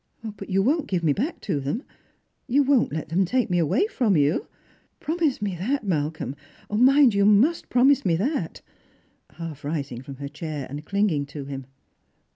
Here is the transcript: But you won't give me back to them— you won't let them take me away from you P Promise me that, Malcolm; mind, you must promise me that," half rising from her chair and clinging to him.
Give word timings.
But 0.35 0.49
you 0.49 0.63
won't 0.63 0.87
give 0.87 1.03
me 1.03 1.13
back 1.13 1.41
to 1.41 1.59
them— 1.59 1.83
you 2.47 2.63
won't 2.63 2.91
let 2.91 3.09
them 3.09 3.23
take 3.23 3.51
me 3.51 3.59
away 3.59 3.85
from 3.85 4.17
you 4.17 4.39
P 4.39 4.45
Promise 5.05 5.43
me 5.43 5.55
that, 5.55 5.83
Malcolm; 5.85 6.35
mind, 6.71 7.13
you 7.13 7.23
must 7.23 7.69
promise 7.69 8.03
me 8.03 8.15
that," 8.15 8.63
half 9.35 9.63
rising 9.63 10.01
from 10.01 10.15
her 10.15 10.27
chair 10.27 10.65
and 10.71 10.83
clinging 10.87 11.27
to 11.27 11.45
him. 11.45 11.67